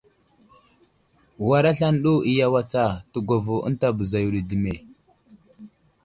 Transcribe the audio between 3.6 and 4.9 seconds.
ənta bəza yo ɗi dəme!